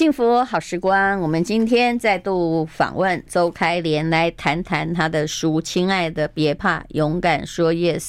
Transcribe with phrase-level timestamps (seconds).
[0.00, 8.08] 幸福好时光，我们今天再度访问周开莲，来谈谈他的书《亲爱的，别怕，勇敢说 yes》。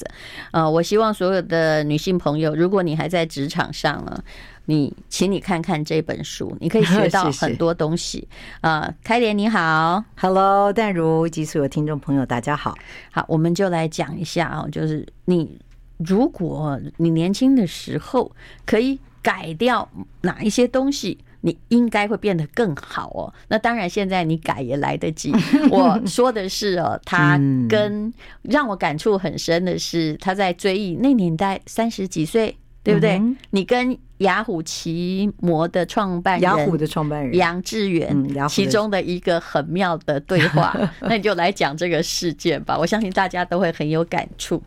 [0.52, 4.24] 呃，我希望所有的女性朋友，如果你还在职场上了，
[4.68, 8.26] 你请你看看这本书，你可以学到很多东西。
[8.62, 12.74] 啊， 开莲你好，Hello，淡如及所有听众朋友，大家好。
[13.12, 15.60] 好，我们就来讲一下啊，就是你
[15.98, 18.32] 如果你年轻的时候
[18.66, 19.90] 可以改掉
[20.22, 21.18] 哪一些东西。
[21.42, 23.34] 你应该会变得更好哦。
[23.48, 25.34] 那当然，现在你改也来得及。
[25.70, 33.22] 我说的是哦，他跟让我感触很深的是，他在追忆那年代三十几岁，对不对？
[33.50, 38.16] 你跟雅虎奇摩的创办人，雅虎的创办人杨致远，
[38.48, 40.78] 其中的一个很妙的对话。
[41.02, 44.62] 那你就来讲这个事件吧，我相信大家都会很有感触。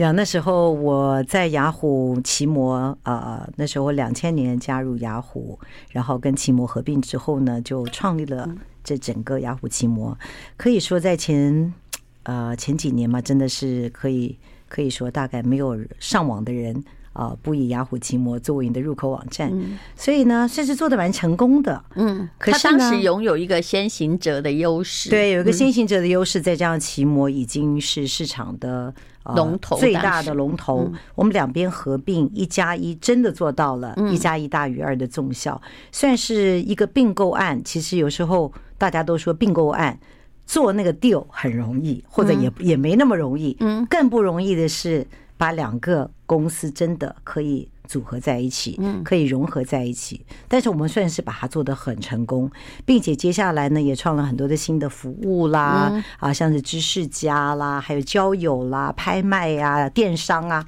[0.00, 5.58] 呀，那时候我在雅虎奇摩啊，那时候我两千年加入雅虎，
[5.90, 8.48] 然后跟奇摩合并之后呢，就创立了
[8.82, 10.16] 这整个雅虎奇摩。
[10.56, 11.72] 可以说在前
[12.22, 16.82] 呃前几年嘛，真的是可以可以说大概没有上网的人。
[17.12, 19.52] 啊，不以雅虎奇摩作为你的入口网站，
[19.96, 21.84] 所以呢，算是做的蛮成功的。
[21.96, 30.90] 嗯，可是当时拥有一个先行者的优势，对，有一个先行者的优势，再加上奇摩已经是市场的龙头，最大的龙头。
[31.14, 35.60] 我们两边合并，一加一真的做到了，一加一大于二的重效，
[35.92, 37.62] 算是一个并购案。
[37.64, 39.98] 其实有时候大家都说并购案
[40.46, 43.56] 做那个 deal 很容易，或者也也没那么容易。
[43.60, 45.06] 嗯，更不容易的是。
[45.40, 50.24] 把两个公司真的可以组合在一起，可以融合在一起。
[50.46, 52.48] 但是我们算是把它做得很成功，
[52.84, 60.64] 并且接下来呢，也创了很多的新的服务啦，啊，像是知识家啦，还有交友啦、拍卖啊、电商啊。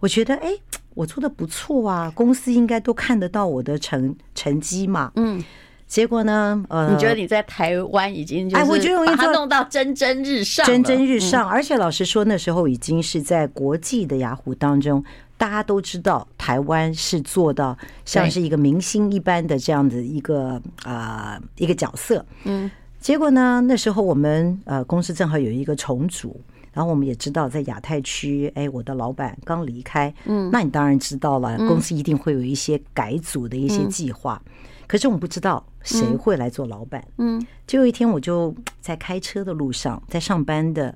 [0.00, 0.50] 我觉得，哎，
[0.92, 5.10] 我做的不错啊，公司应该都看得到我的成成绩嘛。
[5.16, 5.42] 嗯。
[5.88, 6.62] 结果呢？
[6.68, 11.48] 呃，你觉得你在台湾已经哎，我觉得把它弄到蒸蒸日上，蒸蒸日上。
[11.48, 15.02] 而且老实说，那时候已经是在国际的雅虎当中，
[15.38, 22.22] 大家都知道台湾是做到像是一个明星一般的这样子一个啊一个角色。
[22.44, 22.70] 嗯。
[23.00, 23.60] 结果呢？
[23.60, 26.38] 那时候我们呃公司正好有一个重组，
[26.72, 34.42] 然后我们也知道在亚太区，哎，我的老板刚离开，嗯，那你当然知道了，公司一定会有一些改组的一些计划。
[34.88, 37.06] 可是我们不知道谁会来做老板。
[37.18, 40.92] 嗯，就有一天我就在开车的路上，在上班的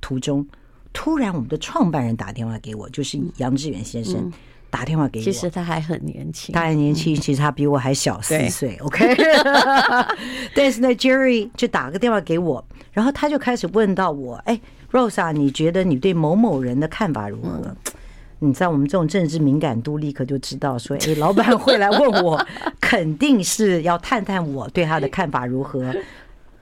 [0.00, 0.46] 途中，
[0.98, 4.32] 突然我们的创办人打电话给我，就是杨致远先生
[4.70, 5.24] 打电话给我。
[5.24, 8.78] 其实他还很年轻，他还年轻，其实他比我还小四岁。
[8.78, 9.14] OK，
[10.56, 14.58] 但是呢，Jerry 就打个电话给我，然后他就开始问到我：“哎
[14.90, 17.76] ，Rose，你觉得你对某某人的看法如何？”
[18.40, 22.42] 你在我们这种政治敏感度，立刻就知道说，哎， 老板会来问我，
[22.80, 25.94] 肯定是要探探我对他的看法如何，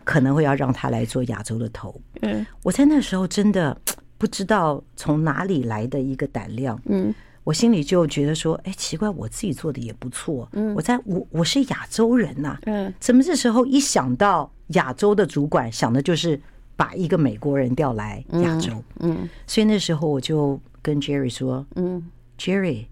[0.02, 2.00] 可能会要让他来做亚洲的头。
[2.22, 3.76] 嗯，我在那时候真的
[4.24, 6.80] 不知道从哪里来的一个胆量。
[6.86, 10.48] 嗯，我心里就觉得说，哎，奇怪，我自己做的也不错。
[10.52, 12.58] 嗯，我在我我是亚洲人呐。
[12.64, 16.40] 嗯，怎么这时候一想到亚洲的主管，想的就是
[16.74, 18.82] 把一个美国人调来亚洲。
[19.00, 20.58] 嗯，所以那时候我就。
[20.84, 22.88] 跟 Jerry 说：“嗯，Jerry，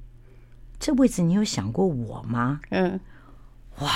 [0.81, 2.99] 这位置你有想过我吗？”嗯，
[3.81, 3.91] 哇，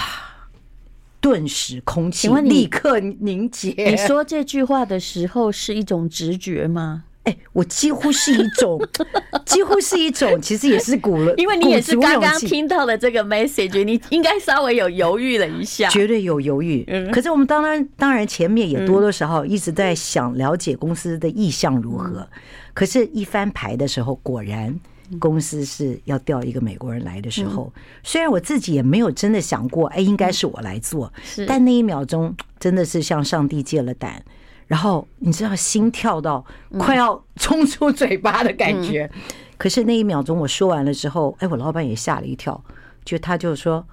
[1.18, 3.70] 顿时空气立刻凝结。
[3.88, 7.04] 你说这句话的时候是一种直觉吗？
[7.26, 8.80] 哎，我几乎是一种，
[9.44, 16.84] 几乎是一种，其实也是鼓了，因为你也是刚刚听到的这个 message，你应该稍微有犹豫了一下，绝对有犹豫。
[16.88, 22.26] 嗯，可是我们当然，当然前面也多多少少一直在想了解公司的意向如何。
[22.72, 24.78] 可是，一翻牌的时候，果然
[25.18, 27.72] 公司是要调一个美国人来的时候，
[28.02, 31.12] 虽然我自己也没有真的想过，哎，应该是我来做，
[31.46, 34.22] 但那一秒钟真的是向上帝借了胆，
[34.66, 36.44] 然后你知道，心跳到
[36.78, 39.10] 快要冲出嘴巴的感觉。
[39.56, 42.62] 可是那一秒钟我说完了之后，哎，我老板也吓了一跳，
[43.04, 43.86] 就他就说：“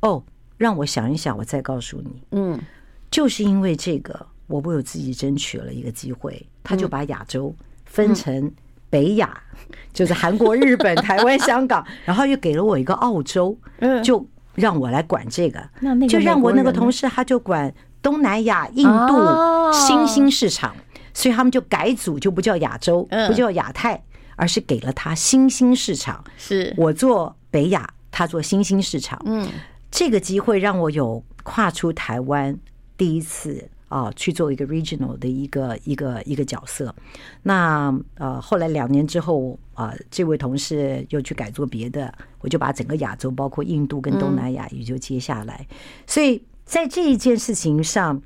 [0.00, 0.22] 哦，
[0.58, 2.60] 让我想一想，我再告诉你。”嗯，
[3.10, 7.54] 就是因为这个，我为我自己争取了一个机会，他就把亚洲。
[7.88, 8.52] 分成
[8.90, 9.40] 北亚，
[9.92, 13.56] 就是韩国、日本、台湾、香港， 然后又给了我一个澳洲，
[14.04, 15.66] 就让我来管这个，
[16.08, 17.72] 就让我那个同事他就管
[18.06, 20.72] 东南亚、印度新兴市场，
[21.12, 24.00] 所以他们就改组，就不叫亚洲，不叫亚太，
[24.36, 26.22] 而是给了他新兴市场。
[26.38, 29.20] 是我做北亚，他做新兴市场。
[29.26, 29.48] 嗯，
[29.90, 32.56] 这个机会让我有跨出台湾
[32.96, 36.94] 第一次啊去做一个 regional 的一个一个一个角色。
[37.42, 45.66] 那呃后来两年之后啊，这位同事又去改做别的，我就把整个亚洲，包括印度跟东南亚也就接下来。
[46.06, 48.20] 所以在这一件事情上。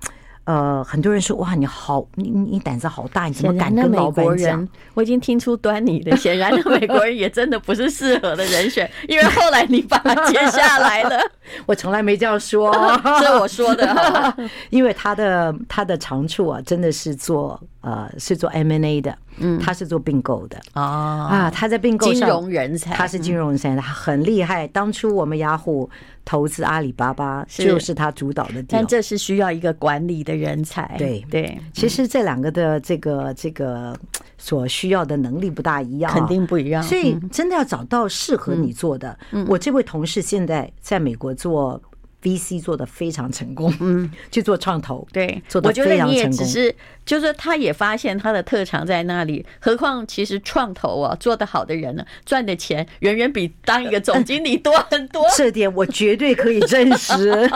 [0.45, 4.67] 呃，很多人说哇，你好，你你胆子好大，你怎么敢跟老板讲？
[4.95, 6.17] 我已经听出端倪了。
[6.17, 11.21] 显然， 的美国人也真的不是适合的人选，因为后来你把他接下来了。
[11.67, 12.73] 我从来没这样说，
[13.23, 14.35] 是我说的。
[14.71, 19.17] 因为他的他的长处啊，真的是做呃是做 M&A 的。
[19.43, 24.67] 嗯，他是做并购的啊啊，他在并购，金融人才，他是金融人才，他很厉害。
[24.69, 25.89] 当初我们雅虎
[26.25, 28.63] 投资阿里巴巴，就是他主导的。
[28.69, 30.95] 但这是需要一个管理的人才。
[30.99, 33.97] 对对，其实这两个的这个这个
[34.37, 36.83] 所需要的能力不大一样，肯定不一样。
[36.83, 39.17] 所以真的要找到适合你做的。
[39.47, 41.81] 我这位同事现在在美国做。
[42.23, 45.95] VC 做的非常成功，嗯， 去做创投，对，做的非常成功。
[45.95, 46.75] 我觉得你也只是，
[47.05, 49.45] 就是他也发现他的特长在那里。
[49.59, 55.27] 何况，其实创投啊，做得好的人呢，赚的钱远远比当一个总经理多很多。
[55.37, 57.47] 这点我绝对可以证实。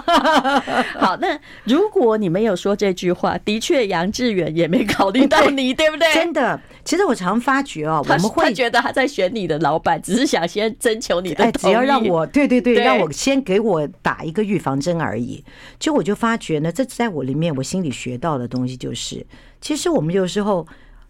[0.98, 6.12] 好，那如果你没有说这句话，的确杨致远也没考虑到你，对不对？
[6.14, 15.44] 真的，其实我常发觉啊，我们会觉得他在选你的老板，只是想先征求你的哎，只要让我，对对对，让我先给我打一个预防针而已，
[15.80, 19.26] 就我就发觉呢，这在我里面，我心里学到的东西就是，
[19.60, 20.64] 其实我们有时候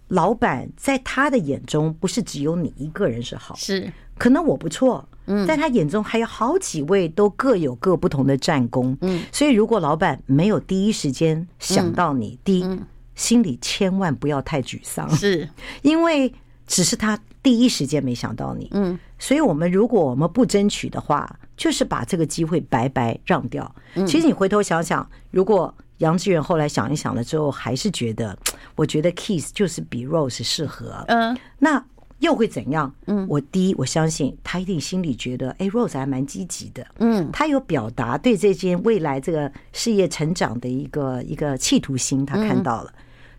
[0.09, 3.93] 老板在他的眼中，不是只有你一个人是好，是。
[4.17, 12.81] 可能我不错，嗯，在他眼中还有好几位都各有各不同的战功，嗯，所以如果老板没有第一时间想到你，第一
[13.15, 15.49] 心里千万不要太沮丧，是。
[15.83, 16.33] 因为
[16.67, 21.39] 只是他第一时间没想到你，嗯，所以我们如果我们不争取的话。
[21.57, 23.73] 就是把这个机会白白让掉。
[24.09, 28.37] 其实你回头想想，如果杨致远后来想一想了之后，还是觉得，
[28.75, 31.05] 我觉得 Keith 就是比 Rose 适合。
[31.07, 31.81] 嗯，那
[32.19, 32.93] 又会怎样？
[33.07, 36.85] 嗯，我第一，我相信他一定心里觉得，哎，Rose 还蛮积极的。
[36.99, 42.93] 嗯，他有表达对这件未来这个事业成长的一个一个企图心，他看到了。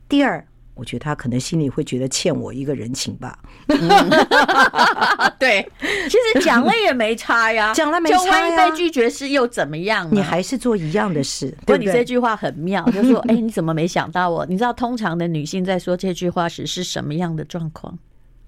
[0.07, 0.41] 第二。
[0.75, 3.39] 我觉得他可能心里会觉得欠我一个人情吧。
[5.39, 8.23] 对，其实讲了也没差呀， 讲了没差呀。
[8.23, 10.07] 就万一被拒绝是又怎么样？
[10.11, 11.55] 你还是做一样的事。
[11.61, 14.45] 不过你这句话很妙，就是说，哎，你怎么没想到我？
[14.45, 17.97] 你知道，通常的女性在说这句话时是什么样的状况？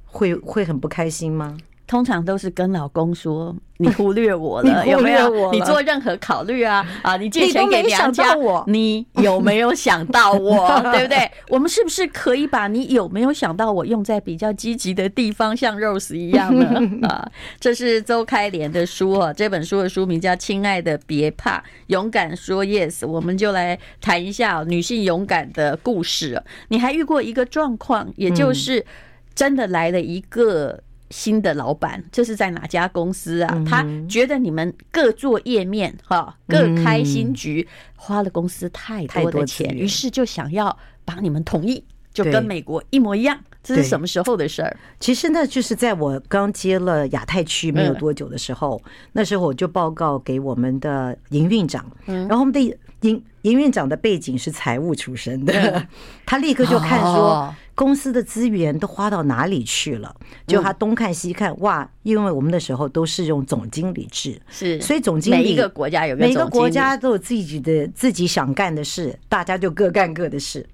[0.05, 1.57] 会会很不开心吗？
[1.87, 5.51] 通常都是跟老公说，你忽略我了， 有没有？
[5.53, 6.85] 你做任何考虑啊？
[7.01, 8.35] 啊，你借钱给娘家，
[8.67, 10.67] 你有没有想到我？
[10.91, 11.31] 对不对？
[11.47, 16.77] 我们是不是可以把你有没有想到我用在比较积极的地方，像 Rose 一样呢？
[17.07, 26.43] 啊，这是周开莲的书啊，这本书的书名叫《亲爱的别怕，勇敢说 Yes》，我们就来谈一下女性勇敢的故事。
[26.67, 28.85] 你还遇过一个状况，也就是
[29.33, 30.81] 真的来了一个。
[31.09, 33.63] 新的老板，这是在哪家公司啊？
[33.65, 41.83] 他觉得你们各做页面，哈，各开新局，花了公司太多的钱，于是就想要把你们统一，
[42.13, 43.39] 就跟美国一模一样。
[43.63, 44.77] 这是什么时候的事儿？
[44.99, 48.81] 其实呢，就是在我刚接了亚太区没有多久的时候，
[49.11, 52.59] 那时候我就报告给我们的营运长，然后我们的
[53.01, 55.85] 营营运长的背景是财务出身的，
[56.25, 57.53] 他立刻就看说。
[57.77, 60.15] 公司的资源都花到哪里去了？
[60.47, 61.87] 就他东看西看，哇！
[62.01, 70.67] 因为我们的时候都是用总经理制，是，所以总经理每一个国家有每个国家都有自己的自己想干的事，大家就各干各的事。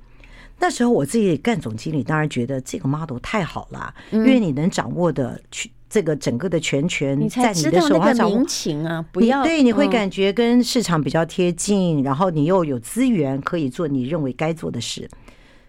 [0.59, 15.09] 那时候我自己干总经理，当然觉得这个 model 太好了，因为你能掌握的全这个整个的全权在你的手上，民情啊，不要对，你会感觉跟市场比较贴近，然后你又有资源可以做你认为该做的事，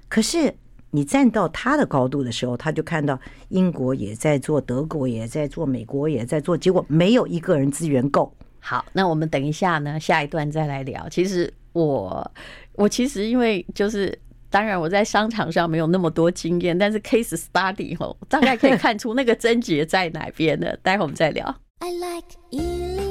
[0.08, 0.54] 可是。
[0.94, 8.32] 你站到他的高度的时候，他就看到英国也在做，德国也在做，美国也在做，结果没有一个人资源够。
[8.60, 11.08] 好，那我们等一下呢，下一段再来聊。
[11.08, 12.30] 其实我
[12.74, 14.16] 我其实因为就是，
[14.48, 20.78] 当然我在商场上没有那么多经验，但是 case study 吼，大概可以看出那个症结在哪边的。
[20.80, 21.52] 待会我们再聊。
[21.80, 23.03] I like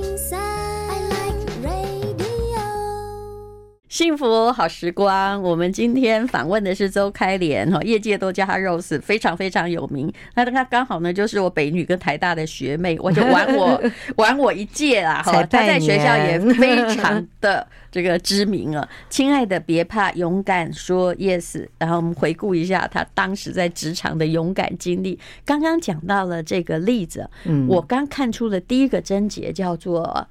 [3.94, 10.12] 幸福好时光，我们今天访问的是周开莲哈，业界都叫她 Rose，非常非常有名。
[10.34, 13.80] 那她刚好呢，就是我北女跟台大的学妹，我就玩我
[14.18, 15.44] 玩我一届啦哈。
[15.44, 18.90] 她在学校也非常的这个知名啊。
[19.12, 21.68] 亲爱的，别怕，勇敢说 Yes。
[21.78, 25.20] 然后我们回顾一下她当时在职场的勇敢经历。
[25.46, 27.30] 刚刚讲到了这个例子，
[27.68, 30.28] 我刚看出了第一个症结叫做。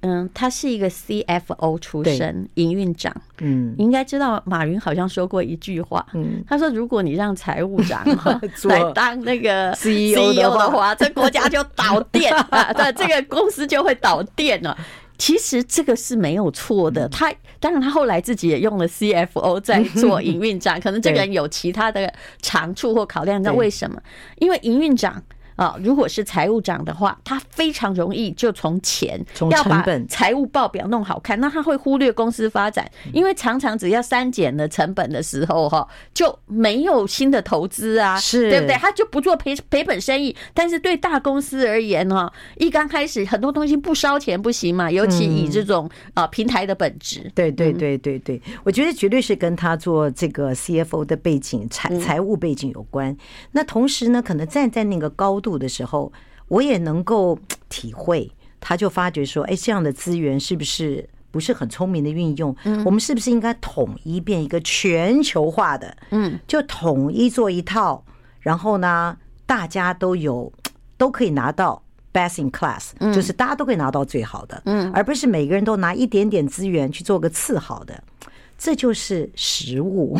[0.00, 3.14] 嗯，他是一个 CFO 出身，营运长。
[3.40, 8.04] 嗯，你应该知道马云好像说过一句话，嗯，他说：“如果你让财务长
[8.64, 14.76] 来当那个 CEO 的话，这国家就倒电 啊，对，这个公司就会倒电了。”
[15.18, 17.08] 其实这个是没有错的。
[17.08, 17.28] 他
[17.58, 23.40] 当然，他后来自己也用了 CFO 在做营运长，可能这个人有其他的长处或考量。
[23.40, 24.00] 你知道为什么？
[24.38, 25.20] 因为营运长。
[25.58, 35.84] 啊，如果是财务长的话，他非常容易就从钱要把财务报表弄好看，那他会忽略公司发展，因为常常只要删减了成本的时候，哈，
[36.14, 38.76] 就没有新的投资啊，是对不对？
[38.76, 40.36] 他就不做赔赔本生意。
[40.54, 47.28] 但是对大公司而言，哈，一刚开始很多东西不烧钱不行嘛，尤其以这种啊平台的本质。
[47.34, 53.16] 对对对对对，我觉得绝对是跟他做这个 CFO 的背景、财财务背景有关。
[53.50, 55.47] 那同时呢，可能站在那个高度。
[55.56, 56.12] 的时候，
[56.48, 57.38] 我也能够
[57.68, 58.28] 体会，
[58.58, 62.54] 他就发觉说，哎，这样的资源是不是不是很聪明的运用？
[62.64, 65.96] 嗯，我们是不是应该统一变一个全球化的？
[66.10, 68.02] 嗯，就统一做一套，
[68.40, 70.52] 然后呢，大家都有
[70.96, 78.02] 都可以拿到 best in class，就是大家都可以拿到最好的，嗯，而不是每个人都拿一点点资源去做个次好的，
[78.56, 80.18] 这就是实物，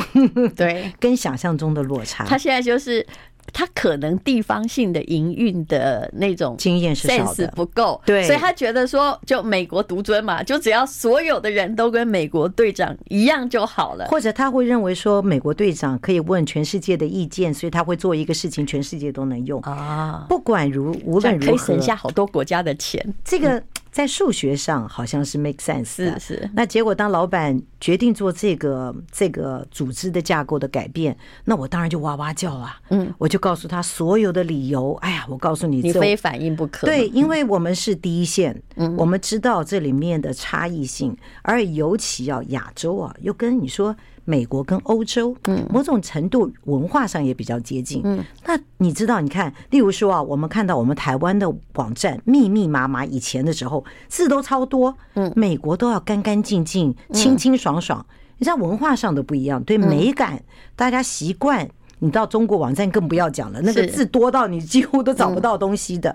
[0.55, 2.25] 对， 跟想象中的落差。
[2.25, 3.05] 他现在就是。
[3.53, 14.07] 他可能地方性的营运的那种经验是少的，不够，对，所以他觉得说，就美国独尊嘛，就只要所有的人都跟美国队长一样就好了。
[14.09, 20.27] 或者他会认为说，美国队长可以问全世界的意见，所以他会做一个事情，全世界都能用啊。
[20.29, 23.15] 不管如无论如何，可以省下好多国家的钱。
[23.25, 23.63] 这个。
[23.99, 26.51] 在数学上好像是 make sense 的，是是。
[26.55, 34.95] 那结果当老板决定做这个这个组织的架构的改变，那我当然就哇哇叫啊，嗯，我就告诉他所有的理由。
[35.03, 36.87] 哎呀，我告诉你，你非反应不可。
[36.87, 43.97] 对，因为我们是第一线，嗯，我们知道这里面的差异性，而尤其要，亚洲啊，又跟你说。
[44.29, 48.03] 美国跟欧洲，嗯，某种程度文化上也比较接近。
[48.05, 49.23] 嗯，那你知道？
[49.23, 54.95] 你看，例如说啊，我们看到我们台湾的网站密密麻麻，以前的时候字都超多。
[55.15, 58.05] 嗯，美国都要干干净净、清清爽爽。
[58.37, 60.43] 你知道文化上的不一样，对美感
[60.77, 61.67] 大家习惯。
[62.01, 66.15] 你到中国网站更不要讲了，那个字多到你几乎都找不到东西的。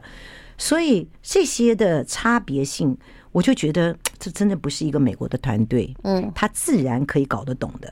[0.55, 2.95] 所以这些的差别性，
[3.33, 7.91] 我就觉得这真的不是一个美国的团队，嗯，他自然可以搞得懂的。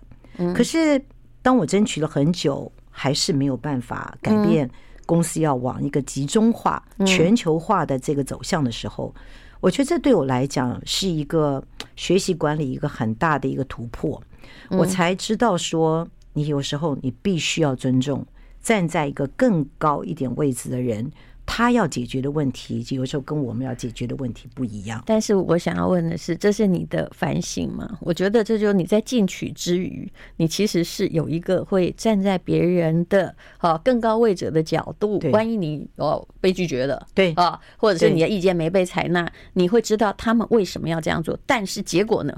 [0.53, 1.03] 可是，
[1.41, 4.69] 当我争取了很久，还是没有办法改变
[5.05, 9.13] 公司要往一个集中化、全球化的这个走向的时候，
[9.59, 11.63] 我觉得这对我来讲是一个
[11.95, 14.21] 学习管理一个很大的一个突破。
[14.69, 18.25] 我才知道说，你有时候你必须要尊重
[18.61, 21.11] 站在一个更高一点位置的人。
[21.45, 25.03] 他要解决的问题，有时候跟我们要解决的问题不一样。
[25.05, 27.97] 但是我想要问的是，这是你的反省吗？
[27.99, 35.19] 我觉得这就是你在进取之余，你其实是有一个会站在别人的啊更高位者的角度。
[35.31, 41.37] 万一你哦被拒绝了，对啊，或者是你的意见没被采纳，你会知道他们为什么要这样做。
[41.45, 42.33] 但是结果呢？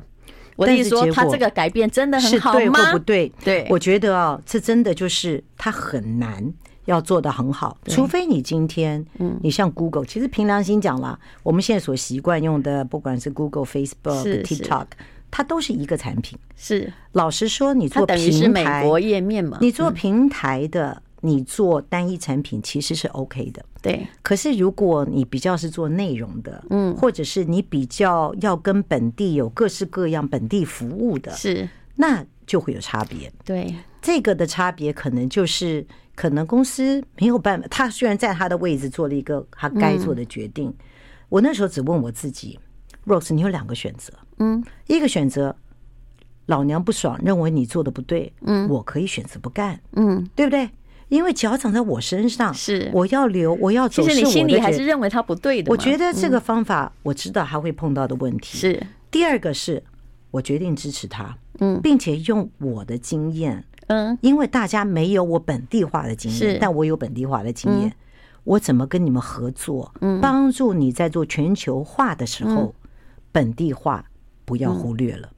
[0.55, 2.59] 我跟你说，他这个改变真的很好吗？
[2.59, 3.31] 是对或不对？
[3.43, 6.53] 对，我觉得啊，这真的就是他很难。
[6.85, 14.87] 要做的很好，除非你今天，嗯，你像 Google，其实凭良心讲啦，我们现在所习惯用的，不管是 Google、Facebook、TikTok，
[15.31, 16.37] 它都是一个产品。
[16.57, 23.63] 是，老实说，你做平台，美国页面嘛，你做平台的，你做单一产品其实是 OK 的。
[23.81, 24.05] 对。
[24.21, 33.31] 可是如果你比较是做内容的，嗯，或者是你比较要跟本地有各式各样本地服务的，是，那就会有差别。
[33.45, 35.87] 对，这个的差别可能就是。
[36.15, 40.73] 可能公司没有办法，他虽然在他的位置做了一个他该做的决定，
[41.29, 42.59] 我那时候只问我自己
[43.05, 45.55] ，Rose，你有两个选择，嗯，一个选择
[46.45, 50.69] 老娘不爽，认为你做的不对，嗯，我可以选择不干，嗯，对不对？
[51.09, 54.01] 因为脚长在我身上，是我要留，我要走。
[54.01, 55.71] 其实你心里还是认为他不对的。
[55.71, 59.83] 我觉得这个方法我知道他会碰到的问题是第二个，是
[60.31, 63.63] 我决定支持他，嗯，并且用我的经验。
[63.87, 67.93] 嗯，因为大家没有我本地化的经验，但我有本地化的经验，
[68.43, 69.93] 我怎么跟你们合作？
[70.01, 72.73] 嗯，帮助你在做全球化的时候，
[73.31, 74.05] 本地化
[74.45, 75.29] 不要忽略了。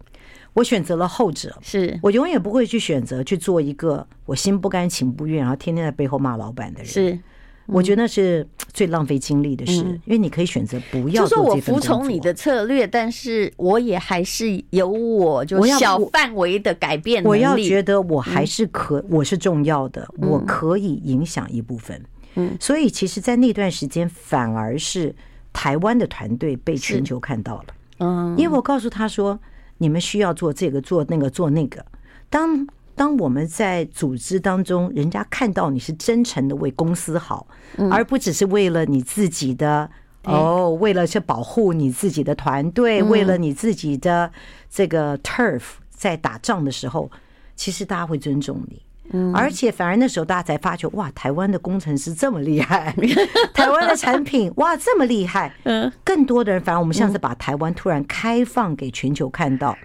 [0.54, 6.88] 我选择了后者，是我永远不会去选择去做一个我心不甘情不愿，然后天天在背后骂老板的人。
[6.88, 7.20] 是。
[7.68, 9.74] 我觉得那是最浪费精力的事，
[10.06, 11.24] 因为你可以选择不要。
[11.24, 17.24] 就是我服从你的策略，但是我也还是有我就小范围的改变。
[17.24, 22.00] 我要觉得我还是可，我是重要的，我可以影响一部分。
[22.36, 25.16] 嗯，所以其实，在那段时间，反而是
[25.54, 27.66] 台湾的团队被全球看到了。
[28.00, 29.40] 嗯，因为我告诉他说，
[29.78, 31.84] 你们需要做这个，做那个，做那个。
[32.30, 37.46] 当当我们在组织当中，人家看到你是真诚的为公司好，
[37.92, 39.90] 而不只是为了你自己的
[40.24, 44.32] 哦，为了去保护你自己的团队，为了你自己的
[44.70, 47.12] 这个 turf 在打仗的时候，
[47.56, 48.82] 其实大家会尊重你。
[49.36, 52.92] 而且反而那时候大家才发觉，哇，台湾的工程师这么厉害，
[53.54, 55.54] 台湾的产品哇这么厉害。
[55.64, 59.78] 嗯，更多的人，反而我们像是把台湾突然开放给全球看到。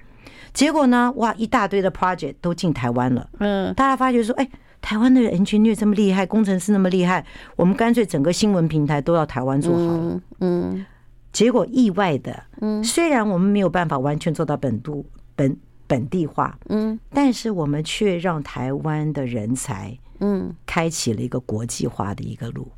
[0.52, 3.28] 结果呢，哇，一大堆的 project 都进台湾了。
[3.38, 4.48] 嗯，大家发觉说，哎，
[4.80, 7.24] 台湾的 engineer 这么厉害，工程师那么厉害，
[7.56, 10.20] 我们干脆整个新闻平台都要台湾做好了。
[10.40, 10.84] 嗯，
[11.32, 15.04] 结果意外的，嗯，虽然我们没有办法完全做到本土
[15.34, 15.56] 本。
[15.90, 22.70] 本地化，嗯，但是我们却让台湾的人才，嗯，开启了一个国际化的一个路。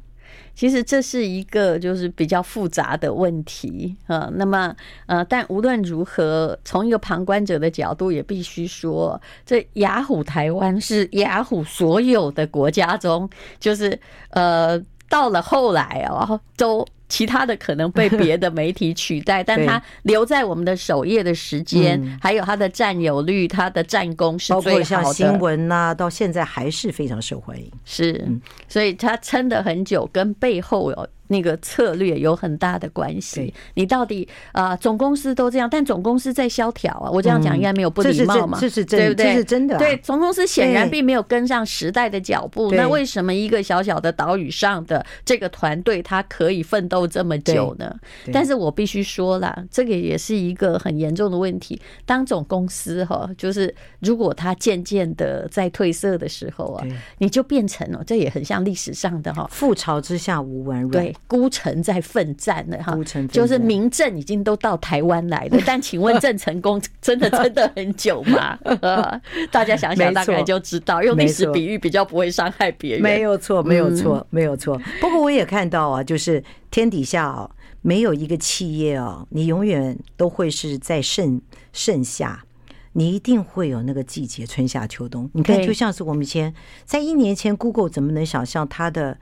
[0.55, 4.31] 其实这是一个就是比较复杂的问题啊。
[4.35, 4.75] 那么，
[5.07, 13.29] 呃，但无论如何，从一个旁观者的角度，也必须说，这雅虎台湾是雅虎所有的国家中，
[13.59, 13.99] 就是
[14.31, 14.79] 呃，
[15.09, 16.87] 到了后来哦，都。
[17.13, 24.65] 其他的可能被 别的媒体取代，但它留在我们的首页的时间，还有它的占有率、它的战功是最好的。
[24.65, 27.71] 包括像新闻呐，到现在还是非常受欢迎。
[27.85, 28.27] 是，
[28.67, 31.09] 所以它撑的很久，跟背后有。
[31.29, 33.53] 那个策略有很大的关系。
[33.75, 37.11] 你到底啊，总公司都这样，但总公司在萧条啊。
[37.11, 38.59] 我这样讲应该没有不礼貌嘛？
[38.61, 39.27] 这是真，对不对？
[39.27, 39.79] 这是真的。
[39.79, 42.71] 对，总公司显然并没有跟上时代的脚步。
[42.73, 47.95] 那为什么一个小小的岛屿上的这个团队，它可以奋斗这么久呢？
[48.33, 51.81] 但是我必须说了，这个也是一个很严重的问题。
[52.05, 56.87] 当总公司哈，就是如果它渐渐的在褪色的时候啊，
[57.19, 60.91] 你就变成了，这也很像历史上的哈，覆巢之下无完卵。
[60.91, 61.17] 对。
[61.27, 62.95] 孤城在奋战了哈，
[63.31, 68.59] 就是民政已经都到台湾来了， 但请问郑成功 真的真的很久吗？
[69.51, 73.03] 大家想想大概就知道，用历史比喻比较不会伤害别人。
[73.03, 74.79] 没有错，没有错，没有错。
[75.01, 77.51] 不过我也看到啊，就是天底下哦，
[77.81, 81.41] 没有一个企业哦，你永远都会是在盛
[81.73, 82.45] 盛夏，
[82.93, 85.31] 你一定会有那个季节，春夏秋冬。
[85.33, 86.53] 你看，就像是我们以前
[86.85, 89.17] 在一年前，Google 怎么能想象它的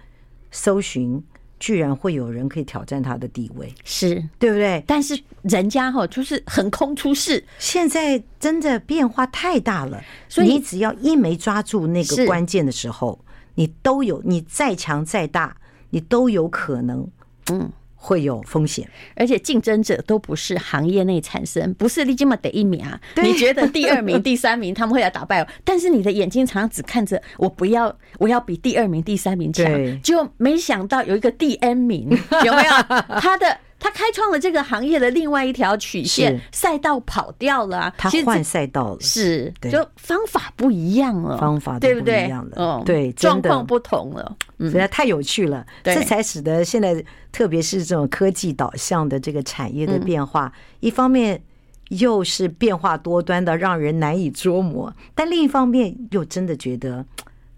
[0.51, 1.23] 搜寻？
[1.61, 4.15] 居然会有人可以挑战他的地位，是。
[4.39, 4.83] 对不对？
[4.87, 13.23] 但是人家哈就是横空出世，现在真的变化太大了，所以你只要一没抓住那个关键的时候，
[13.55, 15.57] 你都有，你再强再大，
[15.91, 17.07] 你都有可能，
[17.53, 17.71] 嗯。
[18.03, 22.99] 会有风险，而且竞争者都不是行业内产生，不是你这么得一名啊。
[23.23, 29.67] 你觉得第二名、 第三名他们会来打败我，但是你的眼睛常常只看着我，不要，我要比第二名、第三名强，
[30.03, 32.09] 就没想到有一个第 N 名，
[32.45, 32.71] 有没有？
[33.21, 33.59] 他的。
[33.81, 37.95] 他开创了这个行业的另外一条曲线，赛道跑掉了啊！
[37.97, 42.31] 他换赛道了，是，就方法不一样了，方法对不对？
[42.57, 45.67] 嗯，对，状况不同了，实在太有趣了。
[45.83, 51.43] 这才使得现在，特别是这种科技导向的这个产业的变化，一方面
[51.89, 57.05] 又是变化多端的，让人难以捉摸；但另一方面又真的觉得。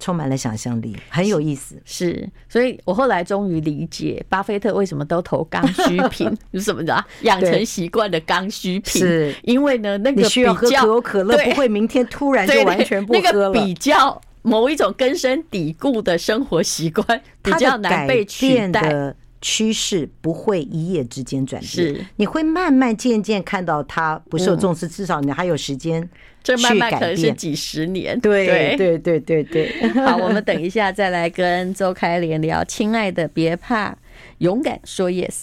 [0.02, 1.80] 充满了想象力，很有意思。
[1.84, 7.04] 是，所以我后来终于理解巴菲特为什么都投刚需品， 是什么的？
[7.20, 13.24] 养成习惯的刚需品，是因为呢，那个需要喝可口可乐，不会明天突然就完全不喝了。
[13.24, 19.14] 那个比较某一种根深蒂固的生活习惯，比较难被取代。
[19.44, 26.08] 趋势不会一夜之间转变，是你会慢慢渐渐看到它不受重视，至少你还有时间。
[26.42, 28.18] 这慢慢可能是几十年。
[28.20, 29.72] 对对对对对。
[30.04, 32.64] 好，我们等一下再来跟周开莲聊。
[32.64, 33.96] 亲爱的，别怕，
[34.38, 35.42] 勇敢说 yes。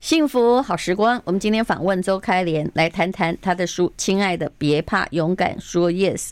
[0.00, 6.28] 幸福好时光，我们今天访问周开莲，来谈谈他的书《亲爱的，别怕，勇敢说 yes》。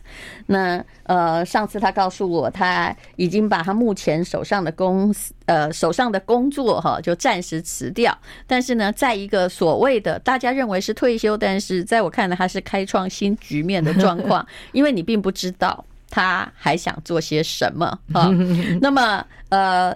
[0.46, 8.16] 那呃，上次他告诉我，他已经把他目前手上的公司呃手上的工作哈，就暂时辞掉。
[8.46, 18.30] 但是呢，在一个所谓的大家认为是退休，但是在我看来，他是开创新局面的状况， 因为你并不知道他还想做些什么哈。
[18.80, 19.94] 那么呃。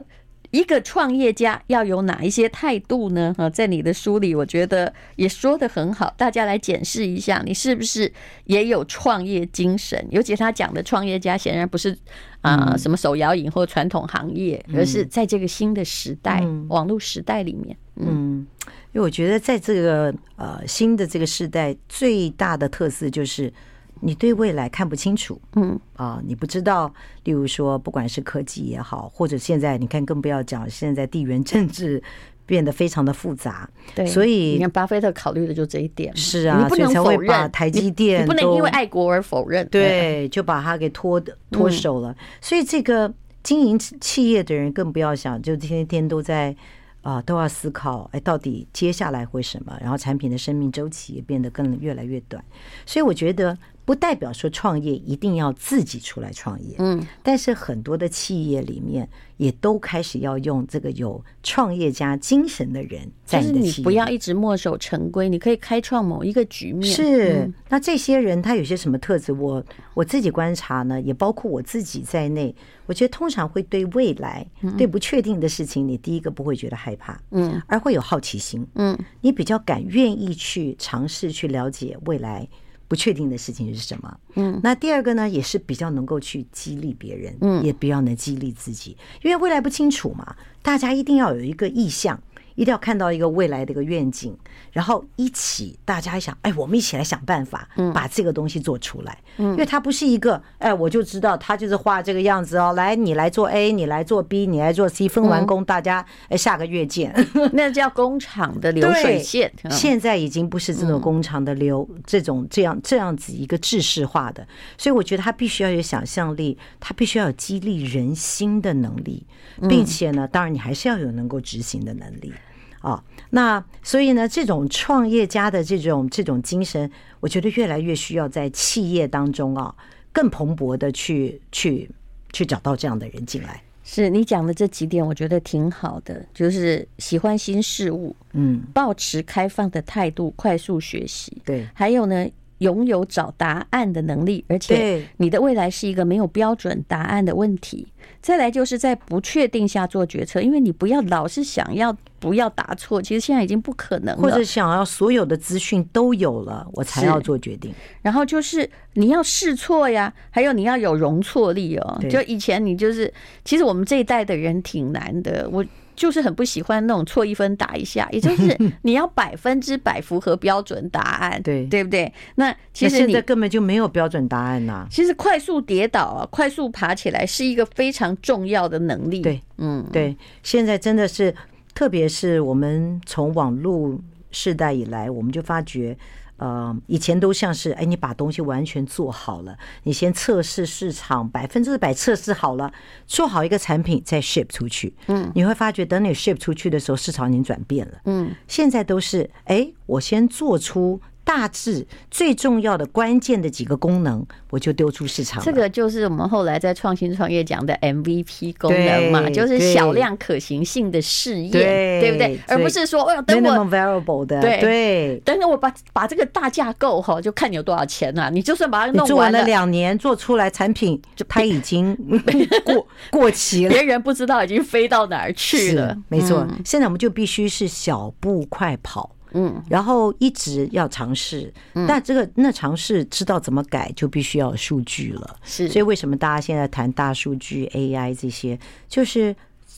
[0.51, 3.35] 一个创业家要有哪一些态度呢？
[3.39, 8.13] 哈，在你的书里，我觉得也说得很好，大家来检视一下，你是不是
[8.45, 10.05] 也有创业精神？
[10.11, 11.97] 尤其他讲的创业家，显然不是
[12.41, 17.77] 啊什么手摇饮或传统行业，而是在这个新的时代，网络时代里面。
[17.97, 18.47] 嗯，
[18.93, 23.53] 因为我觉得在这个呃新的这个时代，最大的特色就是
[24.01, 26.93] 你对未来看不清楚，嗯啊，你不知道，
[27.25, 32.03] 例如说，不管是科技也好，或者现在你看，更不要讲现在地缘政治
[32.47, 42.17] 变得非常的复杂，对，所以你看巴菲特考虑的就这一点，是啊，你不能否认台积电，你不能因为爱国而否认，对，就把它给脱脱手了。
[42.41, 46.57] 所以这个经营企业的人更不要想，就天天都在。
[47.03, 49.75] 啊，都要思考，哎，到底接下来会什么？
[49.81, 52.45] 然后产品的生命周期也变得更越来越短，
[52.85, 53.57] 所以我觉得
[53.90, 66.88] 不代表说创业一定要自己出来创业，嗯，但是很多的企业里面也都开始要用这个有创业家精神的人在你的企业，就是你不要一直墨守成规，你可以开创某一个局面。
[66.88, 69.33] 是，那这些人他有些什么特质？
[69.33, 69.61] 我
[69.94, 72.55] 我自己观察呢，也包括我自己在内。
[72.87, 74.46] 我觉得通常会对未来、
[74.79, 82.48] 对不确定的事情，你第一个不会觉得害怕，嗯，而会有好奇心，嗯，你比较敢愿意去尝试去了解未来
[82.90, 92.20] 不确定的事情是什么，嗯，那第二个呢，也是比较能够去激励别人，嗯，也比较能激励自己，因为未来不清楚嘛，大家一定要有一个意向。
[92.55, 94.37] 一定要看到一个未来的一个愿景，
[94.73, 99.19] 然后一起大家想，哎，我们一起来想办法，把这个东西做出来。
[99.39, 102.73] 嗯，因为它不是一个，哎，我就知道它就是画这个样子哦。
[102.75, 107.15] 来，你来做 A，你来做 B，你来做 C，分完工，大家哎下个月见。
[107.53, 109.53] 那叫工厂的流水线。
[109.71, 119.27] 现在已经不是这种工厂的流，这种这样这样子一个制式化的，所以我觉得它必须要有想象力，它必须要有激励人心的能力，
[119.69, 122.33] 并且呢，当然你还是要有能够执行的能力。
[122.81, 126.90] 啊、哦，那所以呢，这种创业家的这种这种精神，
[127.21, 129.75] 我觉得越来越需要在企业当中啊，
[130.12, 131.90] 更蓬勃的去去
[132.33, 133.62] 去找到这样的人进来。
[133.83, 142.27] 是你讲的这几点，我觉得挺好的，就是喜欢新事物，嗯，保持开放的态度，快速学习，对，还有呢，
[142.59, 147.87] 拥有找答案的能力，而且你的未来是一个没有标准答案的问题。
[148.23, 154.23] 再来就是在不确定下做决策，因为你不要老是想要不要答错，其实现在已经不可能了。
[154.23, 157.73] 或者想要所有的资讯都有了，我才要做决定。
[158.03, 162.01] 然后就是你要试错呀，还有你要有容错力哦。
[162.11, 163.13] 就以前你就是，
[163.45, 165.49] 其实我们这一代的人挺难的。
[165.51, 165.65] 我。
[166.01, 172.11] 就是很不喜欢那种错一分打一下，也就是 你要百分之百符合标准答案，对对不对？
[172.37, 174.87] 那其实你现在根本就没有标准答案呐。
[174.91, 179.21] 其实快速跌倒啊，快速爬起来是一个非常重要的能力。
[179.21, 180.17] 对，嗯，对。
[180.43, 181.35] 现在真的是，
[181.75, 185.95] 特别是我们从网络世代以来，我们就发觉。
[186.40, 192.72] 呃，以前都像是，哎，你把东西完全做好了，你先测试市场，百分之百测试好了，
[193.07, 194.94] 做好一个产品再 ship 出去。
[195.07, 197.98] 嗯，你会发觉，等你 ship 出去的时候，市场已经转变了。
[198.07, 201.00] 嗯，现在都是，哎，我先做出。
[201.33, 205.40] 大致最重要的关键的几个功能，我就丢出市场。
[205.45, 212.37] 这个就是我们后来在创新创业讲的 MVP 功能嘛，就是小量可行性的试验，对不对？
[212.49, 218.29] 而不是说，哎呀，等我 variable 的，对，等我把把这个大架构哈，就看你有多少钱啊。
[218.29, 221.97] 你就算把它弄完了两年，做出来产品，就它已经
[222.66, 225.97] 过过期了，别人不知道已经飞到哪儿去了。
[226.09, 229.14] 没错，现在我们就必须是小步快跑。
[229.33, 231.53] 嗯，然后一直要尝试，
[231.87, 235.37] 但这个那尝试知道怎么改，就必须要有数据了。
[235.45, 239.35] 是，所以为什么大家现在谈大数据、AI 这些，就是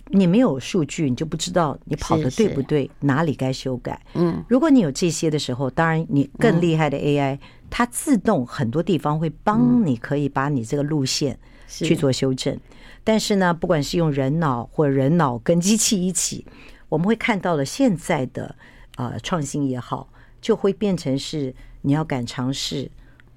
[0.09, 4.01] 你没有数据，你就不知道你跑的对不对，哪里该修改。
[4.15, 7.38] 嗯，如果你有这些的时候，当然你更厉害的 AI，
[7.69, 11.38] 它自动很多地方会帮你，可以把你这个路线
[11.69, 12.59] 去做修正。
[13.05, 16.47] 但是呢，不管是用人脑或人脑跟机器一起，
[16.88, 18.55] 我们会看到了现在的。
[18.97, 20.09] 啊，创新也好，
[20.41, 22.91] 就会变成是你要敢尝试，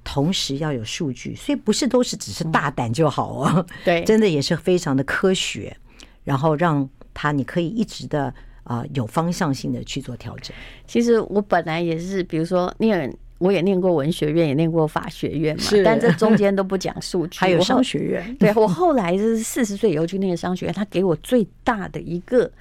[0.03, 3.65] 同时要有数据，所以不是都是只是大胆就好哦。
[3.83, 5.75] 对， 真的也是非常的科学，
[6.23, 10.55] 然后让他你可以一直的啊有方向性的去做调整。
[10.85, 17.39] 其实我本来也是，比如说念，我也念过文学院，也念过法学院嘛，但这中间都不讲数据。
[17.41, 22.51] 还有商学院，对，我后来是四十岁以后去念商学院，他给我最大的一个。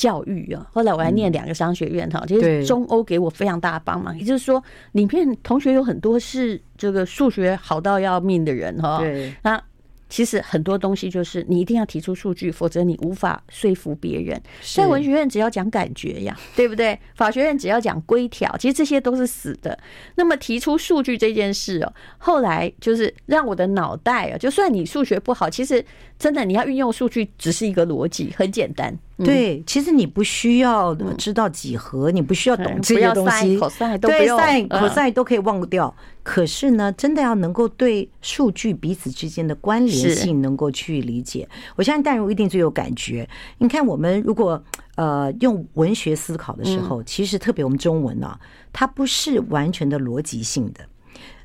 [0.00, 4.18] 教育啊，后来我还念两个商学院哈，其实中欧给我非常大的帮忙。
[4.18, 9.00] 也就是说，里面同学有很多是这个数学好到要命的人哈。
[9.00, 9.62] 对，那
[10.08, 14.40] 其实很多东西就是你一定要提出数据，否则你无法说服别人。
[14.74, 16.98] 在文学院只要讲感觉呀， 对不对？
[17.14, 19.78] 法学院只要讲规条，其实这些都是死的。
[20.14, 25.84] 那么提出数据这件事哦，后来就是让我的脑袋啊，就算你数学不好，其实
[26.18, 28.98] 真的你要运用数据，只是一个逻辑，很简单。
[29.24, 33.58] 对，其实你不需要知道几何，你不需要懂这些东西，
[34.00, 35.94] 对，sin、cos 都可以忘掉。
[36.22, 43.28] 可是呢，真的要能够对数据彼此之间的关联性能够去理解，我相信淡如一定最有感觉。
[43.58, 44.62] 你看，我们如果
[44.96, 48.38] 呃用文学思考的时候，其实特别我们中文啊，
[48.72, 50.80] 它不是完全的逻辑性的。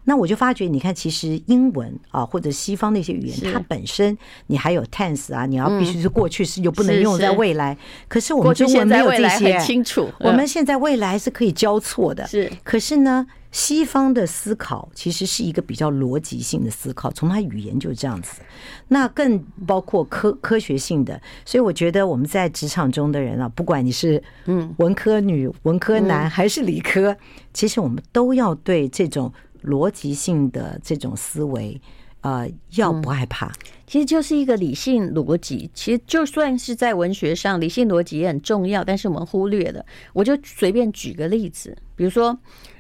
[0.06, 7.76] 那我就发觉，你看，其实英文啊，或者西方那些语言，它本身你还有 tense 啊，你要必须是过去式，又不能用在未来。
[8.08, 10.10] 可是我们中文没有这些，清楚。
[10.20, 12.26] 我们现在未来是可以交错的。
[12.28, 18.42] 是，可是呢，西方的思考其实是一个比较逻辑性的思考，从它语言就是这样子。
[18.90, 27.18] 那更包括科科学性的，所以我觉得我们在职场中的人啊，不管你是嗯文科女、文科男还是理科，
[27.54, 29.34] 其实我们都要对这种。
[29.66, 31.82] 逻辑性的这种思维，
[32.22, 33.52] 呃，要不害怕，
[33.88, 35.70] 其实就是一个理性逻辑。
[35.74, 39.86] 其实就算是在文学上，理性逻辑也很重要，但是我们忽略了。
[40.14, 42.38] 我就随便举个例子，比如说。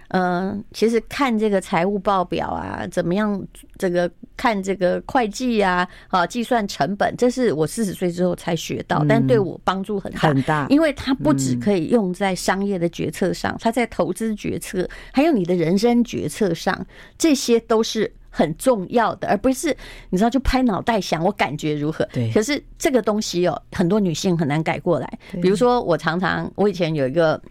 [0.09, 3.41] 嗯，其实看这个财务报表啊，怎么样？
[3.77, 16.85] 这个看这个会计啊，啊，计算成本，这是我四十岁之后才学到，但对我帮助很大很大，因为它不只可以用在商业的决策上，它在投资决策，还有你的人生决策上，
[17.17, 19.75] 这些都是很重要的，而不是
[20.09, 22.07] 你知道就拍脑袋想我感觉如何。
[22.13, 25.19] 对，可是这个东西哦，很多女性很难改过来。
[25.41, 27.41] 比如说，我常常我以前有一个。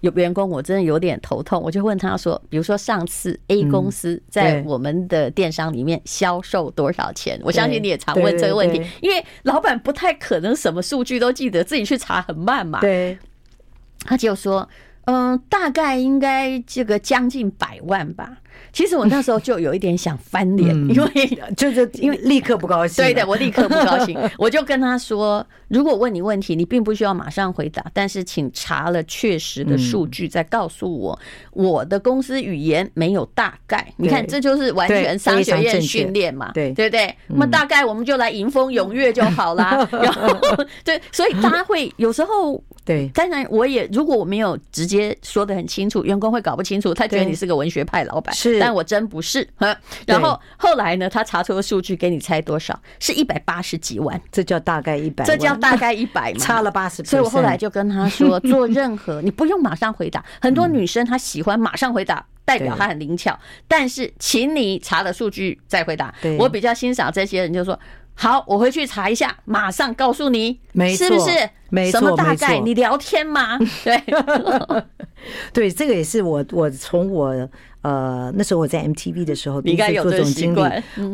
[0.00, 12.80] 有员工，我真的有点头痛，我就问他说：“比如说上次 A 公司在我们的电商里面销售多少钱？”我相信你也常问这个问题，因为老板不太可能什么数据都记得，自己去查很慢嘛。
[12.80, 13.18] 对，
[14.04, 14.68] 他就说
[15.10, 18.38] ：“嗯，大概应该这个将近百万吧。”
[18.70, 23.02] 其实我那时候就有一点想翻脸，因为 就是因为立刻不高兴。
[23.02, 31.18] 对的，我立刻不高兴， 我就跟他说：如果问你问题，你并不需要马上回答，但是请查了确实的数据再告诉我。
[31.52, 37.16] 我的公司语言没有大概，你看这就是完全商学院训练嘛，对对不对？
[37.28, 39.88] 那么大概我们就来迎风踊跃就好啦。
[39.90, 40.28] 然后
[40.84, 48.58] 对，所以大家会有时候对，当然我也如果我没有直接说的很清楚，员工会搞不清楚，他觉得你是个文学派老板是。
[48.58, 49.46] 但我真不是，
[50.06, 51.06] 然后后来呢？
[51.06, 52.80] 他查出的数据，给你猜多少？
[52.98, 57.04] 是一百八十几万，这叫大概一百，这叫大概一百，差了八十。
[57.04, 60.24] 所以我后来就跟他说，做任何你不用马上回答。
[60.40, 63.38] 很多女生她喜欢马上回答，代表她很灵巧。
[63.68, 66.14] 但是，请你查了数据再回答。
[66.38, 67.78] 我比较欣赏这些人，就说。
[68.20, 71.50] 好，我回去查一下，马上告诉你，没错，是不是？
[71.70, 72.58] 没错，什么大概？
[72.58, 73.56] 你聊天吗？
[73.84, 74.02] 对，
[75.54, 77.48] 对，这个也是我，我从我
[77.82, 80.60] 呃那时候我在 MTV 的时候，第一次做总经理，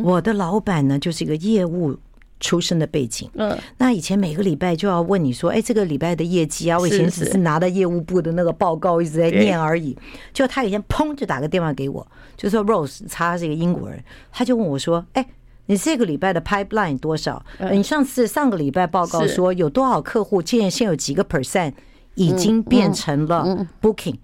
[0.03, 1.95] 我的老板呢就是一个业务
[2.41, 3.29] 出身的背景。
[3.35, 9.95] 嗯，那以前每个礼拜就要问你说，哎，这个礼拜的业绩啊，我以前只是拿到业务部的那个报告一直在念而已。
[10.33, 15.27] 就他以前砰就打个电话给我，就说 Rose，他是一个英国人，他就问我说，哎。
[15.67, 17.45] 你这个礼拜的 pipeline 多少？
[17.71, 21.73] 你上次上个礼拜报告说有多少客户，现在现有几个 percent
[22.15, 24.17] 已经变成了 booking？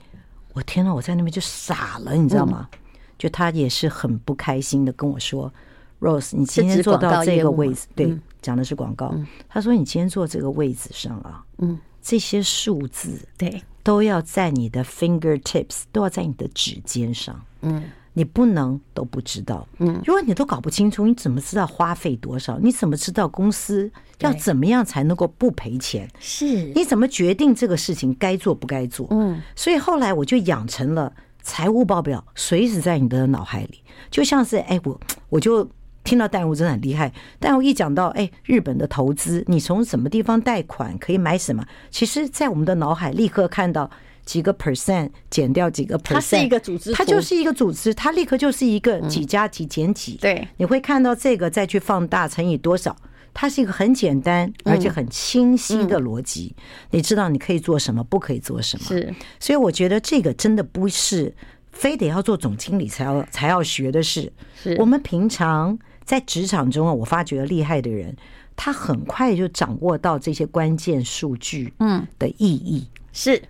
[0.52, 2.68] 我天呐，我在那边就傻了，你知道吗？
[3.16, 5.52] 就他也是很不开心的跟我说
[6.00, 9.14] ：“Rose，你今天坐到这个位置，对，讲的是广告。
[9.48, 17.84] 他说你今天坐这个位置上啊，嗯，这些数字对都要在你的 fingertips，都要在你的指尖上，嗯。”
[18.20, 22.58] 你不能都不知道，嗯，如果你都搞不清楚，你怎么知道花费多少？
[22.58, 26.06] 你怎么知道公司要怎么样才能够不赔钱？
[26.18, 29.06] 是，你怎么决定这个事情该做不该做？
[29.10, 35.66] 嗯，所以后来我就养成了财务报表随时在你的脑海里，就像是哎，我我就
[36.04, 41.64] 听到淡如真的很厉害，但我一讲到哎，日本的投资，你从什么地方贷款可以买什么？
[41.90, 43.90] 其实，在我们的脑海立刻看到。
[44.30, 50.14] 几个 percent 减掉几个 percent，它是一个组织，它就是一个组织，它立刻就是一个几加几减几。
[50.20, 52.96] 对，你会看到这个再去放大乘以多少，
[53.34, 56.54] 它是一个很简单而且很清晰的逻辑。
[56.92, 58.84] 你知道你可以做什么，不可以做什么。
[58.86, 61.34] 是，所以我觉得这个真的不是
[61.72, 64.32] 非得要做总经理才要才要学的事。
[64.54, 68.14] 是我们平常在职场中啊，我发觉厉害的人，
[68.54, 73.42] 他很快就掌握到这些关键数据嗯的意义是。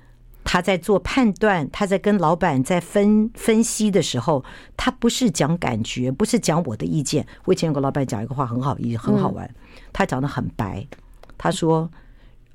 [0.53, 4.45] 他在做判断，他在跟老板在分分析的时候，
[4.77, 7.25] 他不是讲感觉，不是讲我的意见。
[7.45, 9.49] 我以前有个老板讲一个话很好意，很好玩。
[9.93, 10.85] 他讲的很白，
[11.39, 11.89] 他说：“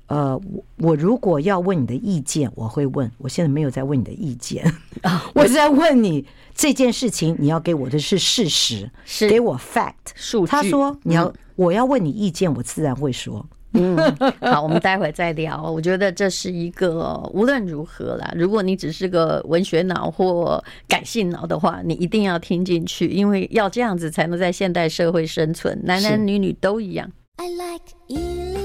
[0.08, 3.10] 呃，我我如果要问你的意见，我会问。
[3.16, 4.70] 我现在没有在问你的意见，
[5.34, 13.96] 我是在问你这件事情，你要给我的是事实，是给我 fact 数据。”他说：“你要我要问你意见，我自然会说。”嗯，
[14.40, 15.70] 好，我们待会再聊。
[15.70, 27.10] 我觉得这是一个无论如何啦，如果你只是个文学脑或感性脑的话，你一定要听进去，因为要这样子才能在现代社会生存，男男女女都一样。
[27.36, 28.55] I like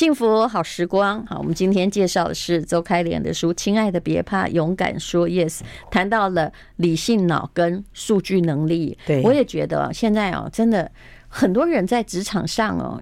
[0.00, 5.58] 幸福好时光，好，我们今天介绍的是周开莲的书《亲爱的别怕，勇敢说 yes》，
[5.90, 8.96] 谈到了理性脑跟数据能力。
[9.04, 10.90] 对，我也觉得现在哦，真的
[11.28, 12.98] 很多人在职场上哦，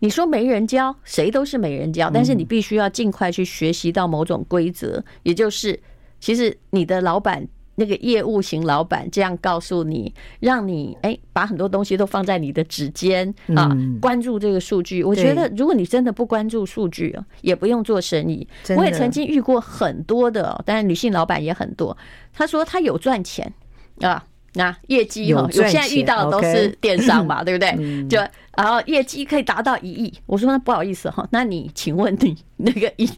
[0.00, 5.78] 你说没人教，谁都是没人教，但是你必须要尽快去学习到某种规则，也就是
[6.18, 7.46] 其实你的老板。
[7.76, 15.02] 那个业务型老板这样告诉你，让你哎把很多东西都放在你的指尖啊，关注这个数据。
[15.02, 18.46] 我觉得如果你真的不关注数据，也不用做生意。
[18.76, 21.96] 我也曾经遇过很多的，当然女性老板也很多。
[22.32, 23.52] 他说他有赚钱
[24.00, 28.08] 啊，那业绩哈，我现在遇到的都是电商嘛， 对不对？
[28.08, 28.18] 就
[28.56, 30.12] 然后业绩可以达到一亿。
[30.26, 33.08] 我说那不好意思哈，那你请问你那个一。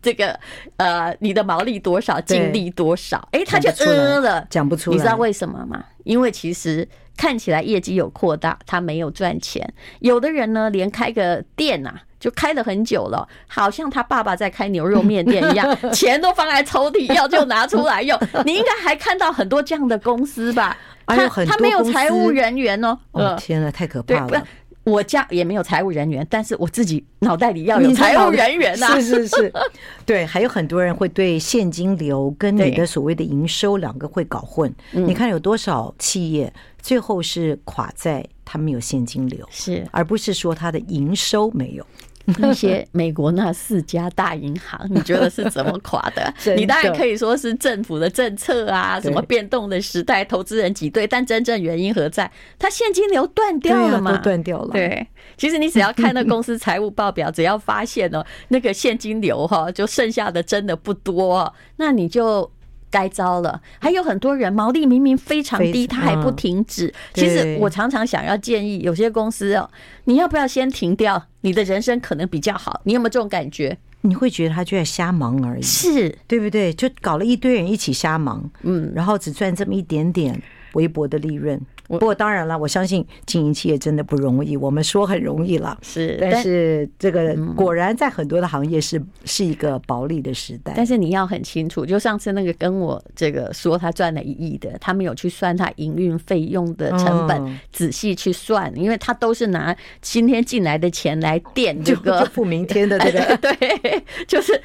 [0.00, 0.38] 这个
[0.76, 3.16] 呃，你的毛利多少，净利多少？
[3.32, 4.96] 哎、欸，他就呃了，讲不出来。
[4.96, 5.84] 你知道为什么吗？
[6.04, 9.72] 因为其实看起来业绩有扩大，他没有赚钱。
[10.00, 18.18] 有的人呢，连开个店啊，就开了很久了，好像他爸爸在开牛肉面店一样， 钱都放在抽屉，要就拿出来用。
[18.44, 20.76] 你应该还看到很多这样的公司吧？
[21.04, 22.98] 他他没有财务人员哦。
[23.10, 24.46] 哦，天哪，太可怕了。
[24.84, 29.00] 我家也没有财务人员，但是我自己脑袋里要有财务人员呐。
[29.00, 29.52] 是是是，
[30.04, 34.72] 对，还有很多人会对现金流跟你的所谓的营收两个会搞混。
[34.90, 41.86] 你看有多少企业最后是垮在他没有现金流，是而不是说他的营收没有。
[42.38, 46.32] 那些美国那四家大银行，你觉得是怎么 垮的？
[46.56, 52.30] 你当然可以说是政府的政策啊，什么变动的时代，投资人挤兑，但真正原因何在？
[52.58, 54.16] 它现金流断掉了嘛？
[54.18, 54.70] 断掉了。
[54.72, 55.06] 对，
[55.36, 62.50] 其实你只要看那公司财务报表，只要发现哦，那个现金流哈，就剩下的真的不多，那你就。
[62.92, 66.92] 该糟了，还有很多人毛利明明非常低，他还不停止。
[67.14, 69.68] 其实我常常想要建议有些公司哦，
[70.04, 71.26] 你要不要先停掉？
[71.40, 72.82] 你的人生可能比较好。
[72.84, 73.76] 你有没有这种感觉？
[74.02, 76.72] 你会觉得他就在瞎忙而已，是对不对？
[76.72, 80.40] 就搞了一堆人一起瞎忙，嗯，然后只赚这么一点点
[80.74, 81.58] 微薄的利润。
[81.98, 84.56] 不过当然了，我相信经营企业真的不容易。
[84.56, 90.72] 我们说很容易了，是，但是这个果然在很多的行业是是一个薄利的时代。
[90.74, 104.58] 但是你要很清楚，就上次那个跟我这个说他赚了一亿的，他没有去算他营运费用的成本，仔细去算，因为他都是拿今天进来的钱来垫这个付明天的这个， 对，就是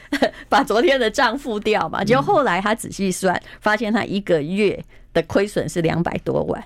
[0.48, 2.04] 把昨天的账付掉嘛。
[2.04, 4.82] 就后来他仔细算，发现他一个月
[5.14, 6.64] 的亏损是两百多万。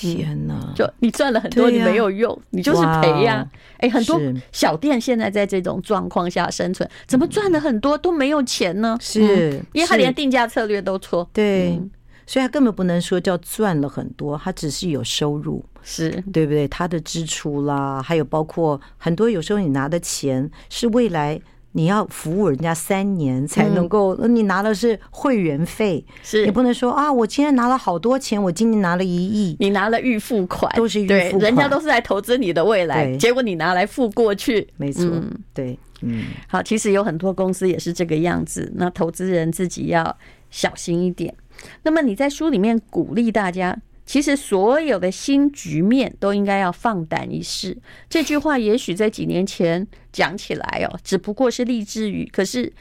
[0.00, 3.46] 天呐，就你赚了很多，你没有用，你就是赔呀。
[3.78, 4.20] 哎，很多
[4.52, 8.96] 小店现在在这种状况下生存，怎么赚了很多都没有钱呢？
[9.00, 11.28] 是，因为他连定价策略都错。
[11.32, 11.80] 对，
[12.26, 16.66] 所以他根本不能说叫赚了很多，他只是有收入，是对不对？
[16.68, 21.40] 他的支出啦，还有包括很多，有时候你拿的钱是未来。
[21.72, 26.44] 你要服务人家三年才能够，你拿的是会员费，是。
[26.44, 35.08] 你不能说啊，我今天拿了好多钱，我今年拿了一亿，你拿了预付款，都是预付款，人家都是来投资你的未来，结果你拿来付过去，没错，
[35.54, 40.16] 对，嗯，好，其实有很多公司也是这个样子，那投资人自己要
[40.50, 41.34] 小心一点。
[41.82, 43.76] 那么你在书里面鼓励大家。
[44.10, 47.78] 其实所有的新局面都应该要放胆一试。
[48.08, 52.28] 这句话也许在几年前讲起来哦，只不过是励志语。
[52.32, 52.72] 可是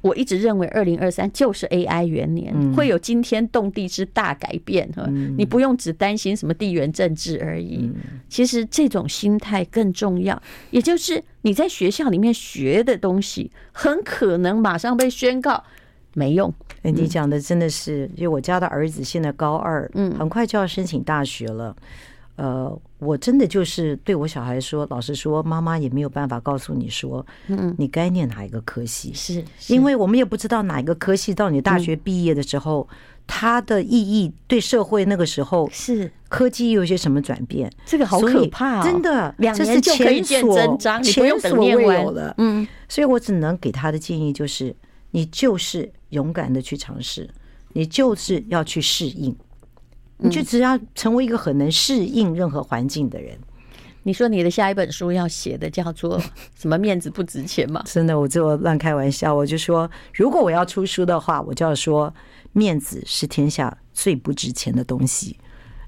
[0.00, 5.04] 我一直认为，二零二三就是 AI 元年，会有惊天动地之大改变哈。
[5.36, 7.90] 你不用只担心什么地缘政治而已。
[8.28, 15.64] 其实这种心态更重要，也就是你在学校里面学的东西，很可能马上被宣告。
[16.16, 16.50] 没用，
[16.82, 21.76] 哎，你讲的真的是，因为我家的儿子现在高二，嗯，很快就要申请大学了。
[22.36, 32.88] 呃，我真的就是对我小孩说，老实说，妈妈也没有办法告诉你说，嗯，你该念哪一个科系，是因为我们也不知道哪一个科系到你大学毕业的时候，
[33.26, 36.10] 它的意义对社会那个时候是。
[36.28, 44.74] 科技有些什么转变，这个好可怕，真的，两年就可以见真章，前所未有的，嗯，所以我只能给他的建议就是。
[45.16, 47.26] 你就是勇敢的去尝试，
[47.72, 49.34] 你就是要去适应，
[50.18, 53.34] 你就只要成为一个很能适应任何环境的人。
[54.02, 56.20] 你说你的下一本书要写的叫做
[56.54, 56.76] 什么？
[56.76, 57.82] 面子不值钱吗？
[57.88, 62.14] 真的，我就乱开玩笑，我就说，如果我要出书的话，我就要说，
[62.52, 65.38] 面子是天下最不值钱的东西。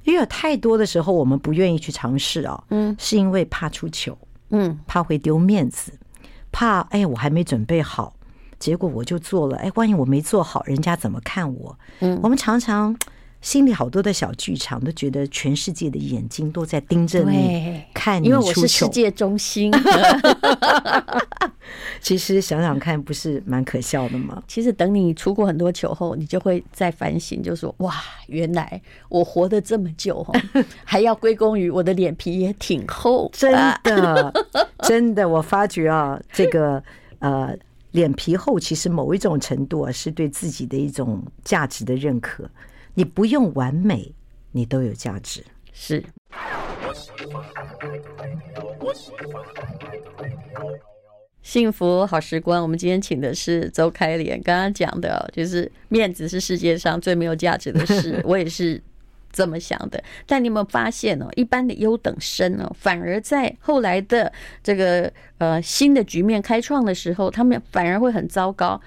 [0.05, 4.16] 因为有太多的时候我们不愿意去尝试啊，嗯，是因为怕出糗，
[4.48, 5.92] 嗯，怕会丢面子，
[6.50, 8.14] 怕哎我还没准备好，
[8.59, 11.78] 结果我就做了，哎，万一我没做好，人家怎么看我？
[12.00, 12.96] 嗯，我们常常。
[13.40, 19.70] 心里好多的小剧场，都觉得全世界的眼睛都在盯着你看你，因为我是世界中心。
[22.02, 24.42] 其实想想看，不是蛮可笑的吗？
[24.48, 27.94] 其实等你出过很多球后，你就会再反省，就说：哇，
[28.26, 30.26] 原来我活得这么久，
[30.84, 33.30] 还要归功于我的脸皮也挺厚。
[33.32, 33.52] 真
[33.84, 34.32] 的，
[34.80, 36.82] 真的，我发觉啊，这个
[37.20, 37.56] 呃，
[37.99, 42.49] 脸皮厚，其实某一种程度啊，是对自己的一种价值的认可。
[42.94, 44.14] 你不用完美，
[44.53, 45.44] 你都有价值。
[45.72, 46.05] 是。
[51.42, 54.40] 幸福好时光，我们今天请的是周开莲。
[54.44, 58.80] 刚刚讲的，就是面子是世界上最没有价值的事， 我也是
[59.33, 60.03] 这么想的。
[60.26, 68.81] 但你有没有发现哦，一般的优等生哦，反而在后来的这个呃新的局面开创的时候，他们反而会很糟糕。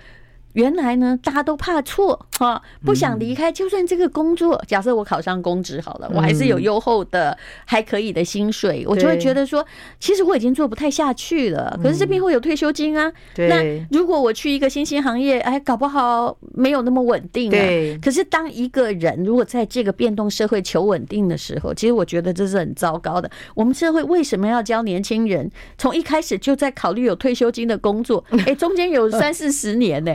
[0.53, 3.51] 原来呢，大家都怕错哈，不想离开。
[3.51, 9.65] 就算这个工作，假设我考上公职好了，我还是有优厚的、还可以的薪水，我就会觉得说，
[9.99, 11.79] 其实我已经做不太下去了。
[11.81, 13.11] 可是这边会有退休金啊。
[13.35, 17.99] 那如果我去一个新兴行业，哎，搞不好没有那么稳定啊。
[18.01, 23.29] 可是当一个人如果在这个变动社会求稳定的时候，其实我觉得这是很糟糕的。
[23.55, 28.23] 我们社会为什么要教年轻人从一开始就在考虑有退休金的工作？
[28.45, 30.13] 哎，中间有三四十年呢。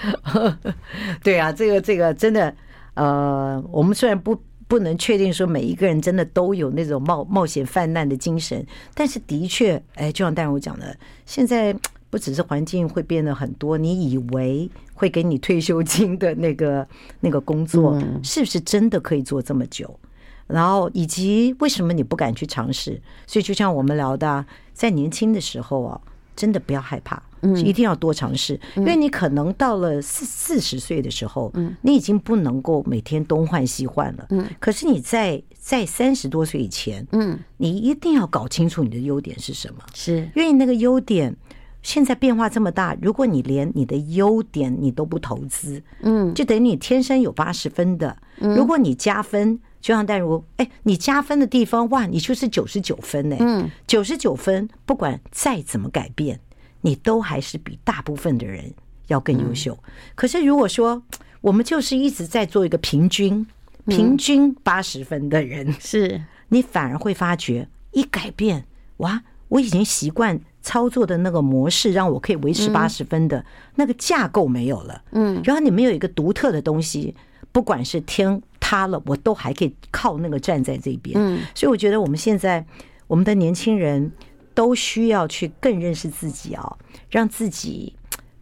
[1.22, 2.54] 对啊，这个这个真的，
[2.94, 10.96] 呃，我们虽然不不能确定说每一个人真的都有那种冒冒险犯难的精神，但是的确，哎，就像戴如讲的，
[11.26, 11.74] 现在
[12.08, 16.86] 不只是环境会变得很多，你以为会给你退休金的那个
[17.20, 19.98] 那个工作，是不是真的可以做这么久？
[20.46, 23.00] 然后以及为什么你不敢去尝试？
[23.26, 26.00] 所以就像我们聊的，在年轻的时候啊，
[26.34, 27.22] 真的不要害怕。
[27.56, 34.26] 一定要多尝试，因为你可能到了四四十岁的时候，嗯你已经不能够每天东换西换了。
[34.30, 39.80] 嗯可是你在在三十多岁以前，嗯你一定要搞清楚你的优点是什么。
[39.94, 41.34] 是，因为那个优点
[41.82, 48.16] 现在变化这么大，如果你连你的优点你都不投资，嗯，就等于你天生有八十分的。
[48.36, 53.36] 如果你加分，就像淡如，哎，你加分的地方，哇，你就是九十九分呢。
[53.40, 56.38] 嗯，九十九分，不管再怎么改变。
[56.80, 58.72] 你都还是比大部分的人
[59.08, 59.78] 要更优秀。
[60.14, 61.02] 可是如果说
[61.40, 63.46] 我们就是一直在做一个平均，
[63.86, 68.66] 平均八十分的人，是你反而会发觉一改变，
[68.98, 73.42] 哇，我已经习惯操作的那个模式，让我可以维持八十分的
[73.76, 75.02] 那个架构没有了。
[75.12, 77.14] 嗯，然后你没有一个独特的东西，
[77.52, 81.14] 不管是天塌了，我都还可以靠那个站在这边。
[81.18, 82.62] 嗯，所以我觉得我们现在
[83.06, 84.12] 我们的年轻人。
[84.60, 86.76] 都需要去更认识自己哦，
[87.08, 87.96] 让自己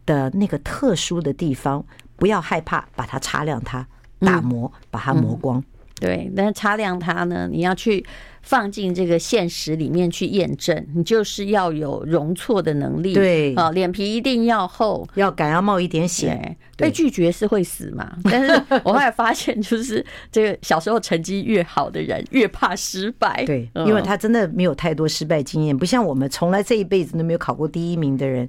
[0.04, 1.84] 的那个特殊的地方
[2.16, 3.86] 不要害怕，把它擦亮，它
[4.18, 5.62] 打磨，把它磨光。
[6.00, 8.04] 对，但是擦亮它呢，你要去
[8.42, 13.12] 放进这个现实里面去验证，你就是要有容错的能力。
[13.12, 16.56] 对，啊，脸皮一定要厚，要敢要冒一点险。
[16.76, 18.16] 被拒绝是会死嘛？
[18.22, 18.52] 但是
[18.84, 23.44] 我后来发现，就是这个小时候成绩越好的人，越怕失败。
[23.44, 28.48] 对，因为他真的没有太多失败经验，不像我们从来这一辈子都没有考过第一名的人。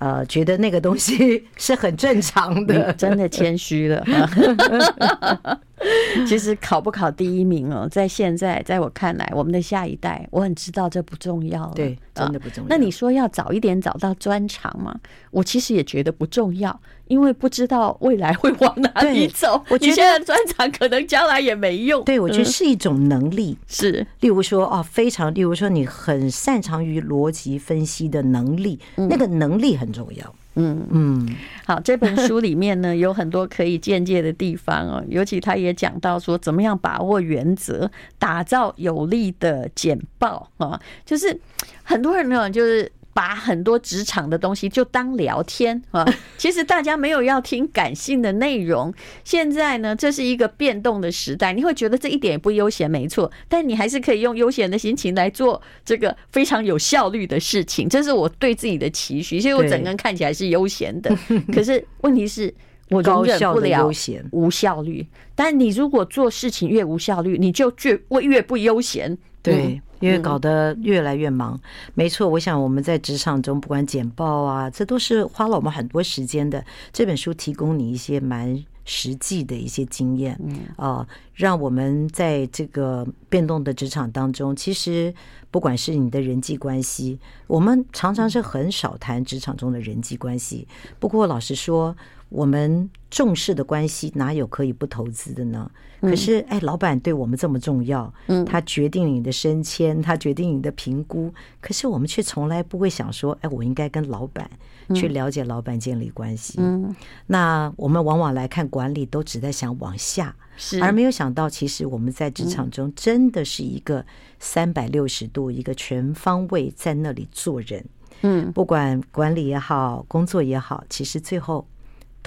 [0.00, 4.04] 呃，觉得那个东西 是很正常的，真的谦虚了。
[6.26, 11.72] 其实考不考第一名哦，在现在，在我看来，我们的下一代，我很知道这不重要了。
[11.74, 12.68] 对，真的不重要。
[12.68, 14.94] 那你说要早一点找到专长吗？
[15.30, 19.62] 我其实也觉得不重要，因为不知道未来会往哪里走。
[19.68, 22.02] 我觉得现在专长可能将来也没用。
[22.04, 30.34] 对，我觉得是一种能力，是，例如说哦，非常，例如说你很擅长于逻辑分析的能力，那个能力很重要。
[30.60, 31.28] 嗯嗯，
[31.64, 37.88] 好，这本书里面呢， 有很多可以借鉴的地方哦，尤其他也讲到说，怎么样把握原则，
[38.18, 41.40] 打造有力的简报啊，就是
[41.84, 42.90] 很多人呢，就是。
[43.18, 46.06] 把很多职场的东西就当聊天 啊，
[46.36, 48.94] 其实大家没有要听感性的内容。
[49.24, 57.88] 现在呢，这是一个变动的时代，你会觉得这一点也不悠闲，没错，但你还是可以用悠闲的心情来做这个非常有效率的事情。
[57.88, 61.12] 这是我对自己的期许，所以我整个人看起来是悠闲的。
[61.52, 62.54] 可是问题是，
[62.88, 63.90] 我容忍不了
[64.30, 65.04] 无效率。
[65.34, 69.18] 但你如果做事情越无效率，你就越越不悠闲。
[69.42, 69.82] 对。
[70.00, 71.58] 因为搞得越来越忙，
[71.94, 72.28] 没错。
[72.28, 76.64] 我想我们在职场中，不管简报啊，这都是花了我们很多时间的。
[76.92, 80.38] 这本书提供你一些蛮实际的一些经验，
[80.76, 85.12] 啊，让我们在这个变动的职场当中，其实
[85.50, 90.66] 不管是你的人际关系，我们常常是很少谈职场中的人际关系。
[90.98, 91.94] 不过老实说，
[92.28, 95.70] 我们重视的关系哪有可以不投资的呢？
[96.00, 104.48] 可是，哎，老板对我们这么重要，嗯他决定你的升迁，他决定你的评估，可是我们却从来不会想说，哎，我应该跟老板
[104.94, 106.58] 去了解老板，建立关系。
[106.60, 106.94] 嗯
[107.26, 114.06] 那我们往往来看管理，都只在想往下，是而没有想到，其实我们在职场中真的是一个
[114.38, 117.84] 三百六十度，一个全方位在那里做人。
[118.22, 121.66] 嗯，不管管理也好，工作也好，其实最后。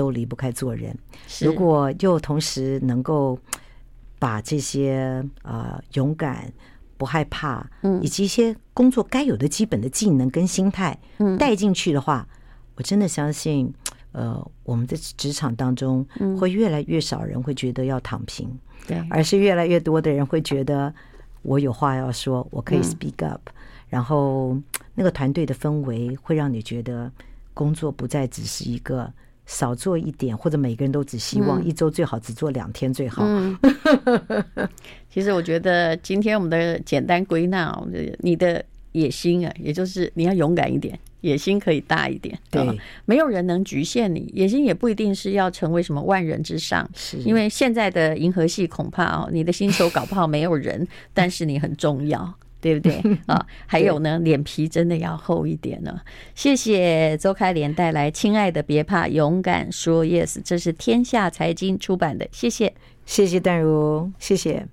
[0.02, 0.98] 都离不开做人。
[1.42, 3.38] 如果又同时能够
[4.18, 6.52] 把这些呃勇敢、
[6.98, 7.64] 不害怕，
[8.02, 10.98] 以及一些工作该有的基本的技能跟心态
[11.38, 12.28] 带进去的话，
[12.76, 13.72] 我真的相信，
[14.12, 16.04] 呃，我们的职场当中
[16.40, 18.50] 会越来越少人会觉得要躺平，
[18.88, 20.92] 对，而是越来越多的人会觉得
[21.44, 23.42] 我有话要说，我可以 speak up，
[23.88, 24.58] 然后
[24.96, 27.12] 那个团队的氛围会让你觉得
[27.54, 29.14] 工作不再只是一个。
[29.52, 33.28] 少做一点，或者每个人都只希望一周最好只做两天最好。
[35.12, 37.78] 其实我觉得今天我们的简单归纳，
[38.20, 42.40] 你的野心啊，也就是你要勇敢一点，野心可以大一点。
[42.50, 42.66] 对，
[43.04, 46.90] 没有人能局限你，野心也不一定是要成为什么万人之上。
[46.96, 52.34] 是因为现在的银河系恐怕哦，你的星球搞不好没有人， 但是你很重要。
[52.62, 53.46] 对不对 啊？
[53.66, 56.00] 还有呢，脸皮真的要厚一点呢。
[56.36, 62.28] 谢谢周开莲带来《亲爱的别怕，勇敢说 Yes》，这是天下财经出版的。
[62.32, 62.74] 谢谢，
[63.06, 64.68] 谢谢淡如，谢谢。